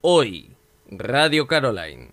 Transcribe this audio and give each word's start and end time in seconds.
Hoy, 0.00 0.54
Radio 0.92 1.48
Caroline. 1.48 2.12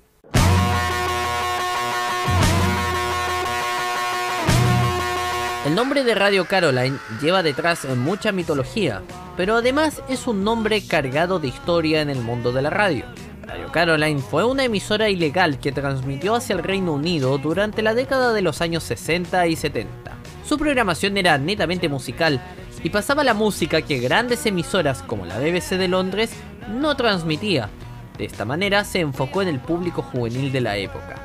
El 5.67 5.75
nombre 5.75 6.03
de 6.03 6.15
Radio 6.15 6.45
Caroline 6.45 6.97
lleva 7.21 7.43
detrás 7.43 7.85
mucha 7.95 8.31
mitología, 8.31 9.03
pero 9.37 9.57
además 9.57 10.01
es 10.09 10.25
un 10.25 10.43
nombre 10.43 10.81
cargado 10.87 11.37
de 11.37 11.49
historia 11.49 12.01
en 12.01 12.09
el 12.09 12.21
mundo 12.21 12.51
de 12.51 12.63
la 12.63 12.71
radio. 12.71 13.05
Radio 13.43 13.71
Caroline 13.71 14.19
fue 14.19 14.43
una 14.43 14.63
emisora 14.63 15.11
ilegal 15.11 15.59
que 15.59 15.71
transmitió 15.71 16.33
hacia 16.33 16.55
el 16.55 16.63
Reino 16.63 16.93
Unido 16.93 17.37
durante 17.37 17.83
la 17.83 17.93
década 17.93 18.33
de 18.33 18.41
los 18.41 18.61
años 18.61 18.81
60 18.81 19.45
y 19.45 19.55
70. 19.55 20.17
Su 20.43 20.57
programación 20.57 21.17
era 21.17 21.37
netamente 21.37 21.87
musical 21.87 22.41
y 22.83 22.89
pasaba 22.89 23.23
la 23.23 23.35
música 23.35 23.83
que 23.83 23.99
grandes 23.99 24.43
emisoras 24.47 25.03
como 25.03 25.27
la 25.27 25.37
BBC 25.37 25.77
de 25.77 25.87
Londres 25.87 26.31
no 26.69 26.95
transmitía. 26.95 27.69
De 28.17 28.25
esta 28.25 28.45
manera 28.45 28.83
se 28.83 29.01
enfocó 29.01 29.41
en 29.41 29.49
el 29.49 29.59
público 29.59 30.01
juvenil 30.01 30.51
de 30.51 30.61
la 30.61 30.77
época. 30.77 31.15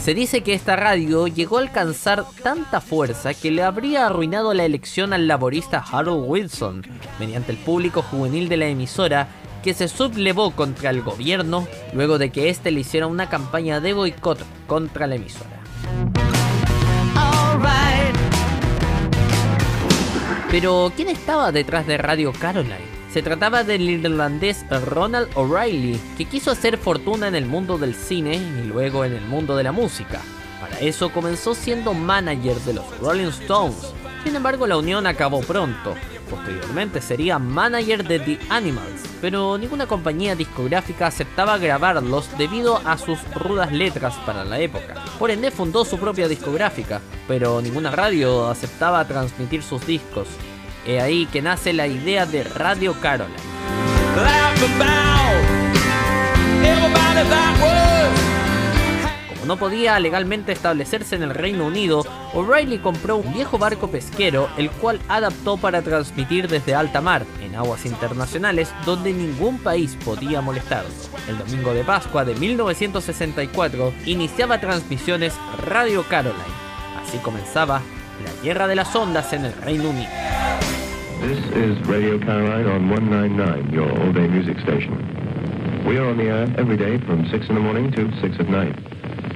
Se 0.00 0.12
dice 0.12 0.42
que 0.42 0.52
esta 0.52 0.76
radio 0.76 1.28
llegó 1.28 1.56
a 1.56 1.62
alcanzar 1.62 2.26
tanta 2.42 2.82
fuerza 2.82 3.32
que 3.32 3.50
le 3.50 3.62
habría 3.62 4.06
arruinado 4.06 4.52
la 4.52 4.66
elección 4.66 5.14
al 5.14 5.26
laborista 5.26 5.82
Harold 5.90 6.24
Wilson, 6.28 6.82
mediante 7.18 7.52
el 7.52 7.58
público 7.58 8.02
juvenil 8.02 8.50
de 8.50 8.58
la 8.58 8.66
emisora 8.66 9.28
que 9.62 9.72
se 9.72 9.88
sublevó 9.88 10.50
contra 10.50 10.90
el 10.90 11.00
gobierno 11.00 11.66
luego 11.94 12.18
de 12.18 12.30
que 12.30 12.50
éste 12.50 12.70
le 12.70 12.80
hiciera 12.80 13.06
una 13.06 13.30
campaña 13.30 13.80
de 13.80 13.94
boicot 13.94 14.40
contra 14.66 15.06
la 15.06 15.14
emisora. 15.14 15.60
Pero, 20.54 20.92
¿quién 20.94 21.08
estaba 21.08 21.50
detrás 21.50 21.84
de 21.84 21.98
Radio 21.98 22.32
Caroline? 22.32 22.78
Se 23.12 23.22
trataba 23.22 23.64
del 23.64 23.90
irlandés 23.90 24.64
Ronald 24.70 25.28
O'Reilly, 25.34 25.98
que 26.16 26.26
quiso 26.26 26.52
hacer 26.52 26.78
fortuna 26.78 27.26
en 27.26 27.34
el 27.34 27.44
mundo 27.44 27.76
del 27.76 27.92
cine 27.92 28.36
y 28.36 28.68
luego 28.68 29.04
en 29.04 29.14
el 29.14 29.24
mundo 29.24 29.56
de 29.56 29.64
la 29.64 29.72
música. 29.72 30.20
Para 30.60 30.78
eso 30.78 31.10
comenzó 31.10 31.56
siendo 31.56 31.92
manager 31.92 32.54
de 32.58 32.74
los 32.74 32.98
Rolling 33.00 33.30
Stones. 33.30 33.92
Sin 34.22 34.36
embargo, 34.36 34.68
la 34.68 34.76
unión 34.76 35.08
acabó 35.08 35.40
pronto. 35.40 35.96
Posteriormente 36.30 37.00
sería 37.00 37.40
manager 37.40 38.06
de 38.06 38.20
The 38.20 38.38
Animals, 38.48 39.02
pero 39.24 39.56
ninguna 39.56 39.86
compañía 39.86 40.36
discográfica 40.36 41.06
aceptaba 41.06 41.56
grabarlos 41.56 42.28
debido 42.36 42.82
a 42.84 42.98
sus 42.98 43.18
rudas 43.32 43.72
letras 43.72 44.16
para 44.26 44.44
la 44.44 44.60
época. 44.60 45.02
Por 45.18 45.30
ende 45.30 45.50
fundó 45.50 45.86
su 45.86 45.98
propia 45.98 46.28
discográfica, 46.28 47.00
pero 47.26 47.62
ninguna 47.62 47.90
radio 47.90 48.50
aceptaba 48.50 49.02
transmitir 49.06 49.62
sus 49.62 49.86
discos. 49.86 50.28
Es 50.86 51.02
ahí 51.02 51.24
que 51.24 51.40
nace 51.40 51.72
la 51.72 51.86
idea 51.86 52.26
de 52.26 52.44
Radio 52.44 53.00
Caroline. 53.00 53.38
No 59.46 59.56
podía 59.56 59.98
legalmente 60.00 60.52
establecerse 60.52 61.16
en 61.16 61.22
el 61.22 61.34
Reino 61.34 61.66
Unido, 61.66 62.04
O'Reilly 62.32 62.78
compró 62.78 63.16
un 63.16 63.32
viejo 63.34 63.58
barco 63.58 63.88
pesquero, 63.88 64.48
el 64.56 64.70
cual 64.70 65.00
adaptó 65.08 65.56
para 65.58 65.82
transmitir 65.82 66.48
desde 66.48 66.74
alta 66.74 67.00
mar, 67.00 67.24
en 67.42 67.54
aguas 67.54 67.84
internacionales, 67.84 68.72
donde 68.86 69.12
ningún 69.12 69.58
país 69.58 69.98
podía 70.04 70.40
molestarlo. 70.40 70.90
El 71.28 71.38
domingo 71.38 71.74
de 71.74 71.84
Pascua 71.84 72.24
de 72.24 72.34
1964 72.34 73.92
iniciaba 74.06 74.60
transmisiones 74.60 75.34
Radio 75.66 76.04
Caroline. 76.08 76.42
Así 77.02 77.18
comenzaba 77.18 77.82
la 78.24 78.42
guerra 78.42 78.66
de 78.66 78.76
las 78.76 78.94
ondas 78.96 79.32
en 79.32 79.44
el 79.44 79.52
Reino 79.52 79.90
Unido. 79.90 80.10
This 81.20 81.38
is 81.54 81.86
Radio 81.86 82.18
Caroline 82.20 82.66
on 82.68 82.88
199, 82.90 83.72
your 83.72 83.88
all-day 83.88 84.28
music 84.28 84.58
station. 84.60 84.98
We 85.86 85.98
are 85.98 86.06
on 86.06 86.16
the 86.16 86.24
air 86.24 86.48
every 86.58 86.76
day 86.76 86.98
from 87.06 87.26
6 87.30 87.48
in 87.48 87.54
the 87.54 87.60
morning 87.60 87.90
to 87.92 88.10
6 88.20 88.40
at 88.40 88.48
night. 88.48 88.74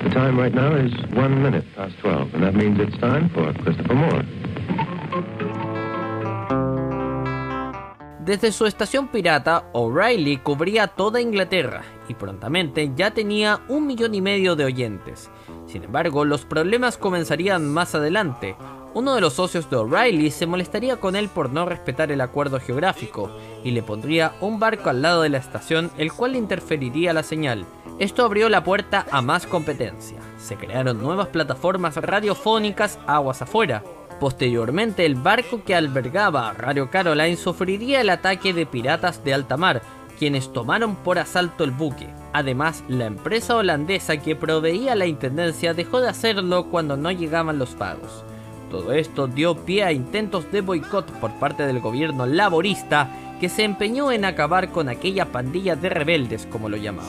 The 0.02 0.10
time 0.10 0.38
right 0.38 0.54
now 0.54 0.76
is 0.76 0.92
1 1.14 1.42
minute 1.42 1.64
past 1.74 1.98
12, 2.02 2.34
and 2.34 2.42
that 2.44 2.54
means 2.54 2.78
it's 2.78 2.96
time 2.98 3.28
for 3.30 3.52
Christopher 3.62 3.94
Moore. 3.94 4.24
Desde 8.24 8.52
su 8.52 8.66
estación 8.66 9.08
pirata, 9.08 9.70
O'Reilly 9.72 10.36
cubría 10.36 10.86
toda 10.86 11.20
Inglaterra 11.20 11.82
y 12.08 12.14
prontamente 12.14 12.92
ya 12.94 13.10
tenía 13.12 13.60
un 13.68 13.86
millón 13.86 14.14
y 14.14 14.20
medio 14.20 14.54
de 14.54 14.66
oyentes. 14.66 15.30
Sin 15.66 15.82
embargo, 15.82 16.24
los 16.24 16.44
problemas 16.44 16.98
comenzarían 16.98 17.68
más 17.68 17.94
adelante. 17.94 18.54
Uno 18.98 19.14
de 19.14 19.20
los 19.20 19.34
socios 19.34 19.70
de 19.70 19.76
O'Reilly 19.76 20.32
se 20.32 20.46
molestaría 20.46 20.96
con 20.96 21.14
él 21.14 21.28
por 21.28 21.52
no 21.52 21.64
respetar 21.64 22.10
el 22.10 22.20
acuerdo 22.20 22.58
geográfico 22.58 23.30
y 23.62 23.70
le 23.70 23.84
pondría 23.84 24.32
un 24.40 24.58
barco 24.58 24.90
al 24.90 25.02
lado 25.02 25.22
de 25.22 25.28
la 25.28 25.38
estación 25.38 25.92
el 25.98 26.12
cual 26.12 26.34
interferiría 26.34 27.12
la 27.12 27.22
señal. 27.22 27.64
Esto 28.00 28.24
abrió 28.24 28.48
la 28.48 28.64
puerta 28.64 29.06
a 29.12 29.22
más 29.22 29.46
competencia. 29.46 30.18
Se 30.36 30.56
crearon 30.56 31.00
nuevas 31.00 31.28
plataformas 31.28 31.94
radiofónicas 31.94 32.98
aguas 33.06 33.40
afuera. 33.40 33.84
Posteriormente, 34.18 35.06
el 35.06 35.14
barco 35.14 35.62
que 35.62 35.76
albergaba 35.76 36.48
a 36.48 36.54
Radio 36.54 36.90
Caroline 36.90 37.36
sufriría 37.36 38.00
el 38.00 38.10
ataque 38.10 38.52
de 38.52 38.66
piratas 38.66 39.22
de 39.22 39.32
alta 39.32 39.56
mar, 39.56 39.80
quienes 40.18 40.52
tomaron 40.52 40.96
por 40.96 41.20
asalto 41.20 41.62
el 41.62 41.70
buque. 41.70 42.12
Además, 42.32 42.82
la 42.88 43.06
empresa 43.06 43.54
holandesa 43.54 44.16
que 44.16 44.34
proveía 44.34 44.96
la 44.96 45.06
intendencia 45.06 45.72
dejó 45.72 46.00
de 46.00 46.08
hacerlo 46.08 46.64
cuando 46.64 46.96
no 46.96 47.12
llegaban 47.12 47.60
los 47.60 47.76
pagos. 47.76 48.24
Todo 48.70 48.92
esto 48.92 49.26
dio 49.26 49.56
pie 49.64 49.84
a 49.84 49.92
intentos 49.92 50.50
de 50.52 50.60
boicot 50.60 51.10
por 51.20 51.32
parte 51.38 51.66
del 51.66 51.80
gobierno 51.80 52.26
laborista 52.26 53.08
que 53.40 53.48
se 53.48 53.64
empeñó 53.64 54.12
en 54.12 54.24
acabar 54.24 54.70
con 54.70 54.88
aquella 54.88 55.26
pandilla 55.26 55.76
de 55.76 55.88
rebeldes 55.88 56.46
como 56.46 56.68
lo 56.68 56.76
llamaban. 56.76 57.08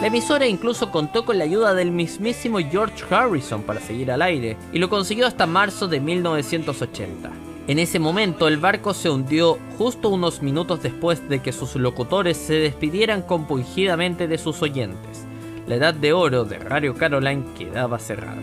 La 0.00 0.08
emisora 0.08 0.48
incluso 0.48 0.90
contó 0.90 1.24
con 1.24 1.38
la 1.38 1.44
ayuda 1.44 1.74
del 1.74 1.92
mismísimo 1.92 2.58
George 2.58 3.04
Harrison 3.08 3.62
para 3.62 3.78
seguir 3.78 4.10
al 4.10 4.22
aire, 4.22 4.56
y 4.72 4.80
lo 4.80 4.88
consiguió 4.88 5.28
hasta 5.28 5.46
marzo 5.46 5.86
de 5.86 6.00
1980. 6.00 7.51
En 7.68 7.78
ese 7.78 8.00
momento 8.00 8.48
el 8.48 8.56
barco 8.56 8.92
se 8.92 9.08
hundió 9.08 9.56
justo 9.78 10.08
unos 10.08 10.42
minutos 10.42 10.82
después 10.82 11.28
de 11.28 11.40
que 11.40 11.52
sus 11.52 11.76
locutores 11.76 12.36
se 12.36 12.54
despidieran 12.54 13.22
compungidamente 13.22 14.26
de 14.26 14.36
sus 14.36 14.62
oyentes. 14.62 15.24
La 15.68 15.76
edad 15.76 15.94
de 15.94 16.12
oro 16.12 16.44
de 16.44 16.58
Radio 16.58 16.94
Caroline 16.96 17.44
quedaba 17.56 18.00
cerrada. 18.00 18.42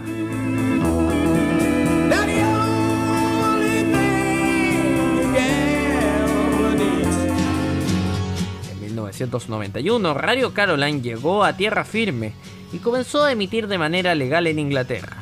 En 8.72 8.81
1991, 8.81 10.13
Radio 10.13 10.54
Caroline 10.54 11.01
llegó 11.01 11.44
a 11.44 11.57
tierra 11.57 11.83
firme 11.83 12.31
y 12.72 12.77
comenzó 12.77 13.25
a 13.25 13.33
emitir 13.33 13.68
de 13.68 13.77
manera 13.77 14.15
legal 14.15 14.48
en 14.48 14.60
Inglaterra 14.60 15.18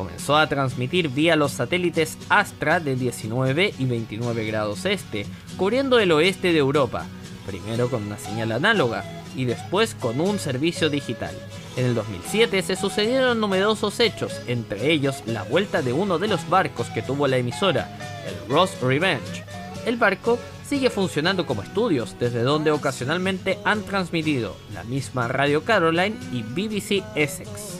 comenzó 0.00 0.38
a 0.38 0.46
transmitir 0.46 1.10
vía 1.10 1.36
los 1.36 1.52
satélites 1.52 2.16
Astra 2.30 2.80
de 2.80 2.96
19 2.96 3.74
y 3.78 3.84
29 3.84 4.46
grados 4.46 4.86
este, 4.86 5.26
cubriendo 5.58 5.98
el 5.98 6.10
oeste 6.12 6.54
de 6.54 6.58
Europa, 6.58 7.04
primero 7.44 7.90
con 7.90 8.04
una 8.04 8.16
señal 8.16 8.52
análoga 8.52 9.04
y 9.36 9.44
después 9.44 9.94
con 9.94 10.22
un 10.22 10.38
servicio 10.38 10.88
digital. 10.88 11.36
En 11.76 11.84
el 11.84 11.94
2007 11.94 12.62
se 12.62 12.76
sucedieron 12.76 13.40
numerosos 13.40 14.00
hechos, 14.00 14.40
entre 14.46 14.90
ellos 14.90 15.22
la 15.26 15.42
vuelta 15.42 15.82
de 15.82 15.92
uno 15.92 16.18
de 16.18 16.28
los 16.28 16.48
barcos 16.48 16.88
que 16.88 17.02
tuvo 17.02 17.26
la 17.26 17.36
emisora, 17.36 17.94
el 18.26 18.50
Ross 18.50 18.80
Revenge. 18.80 19.44
El 19.84 19.98
barco 19.98 20.38
sigue 20.66 20.88
funcionando 20.88 21.44
como 21.44 21.62
estudios, 21.62 22.16
desde 22.18 22.42
donde 22.42 22.70
ocasionalmente 22.70 23.58
han 23.64 23.82
transmitido 23.82 24.56
la 24.72 24.82
misma 24.82 25.28
Radio 25.28 25.62
Caroline 25.62 26.16
y 26.32 26.42
BBC 26.42 27.04
Essex. 27.14 27.79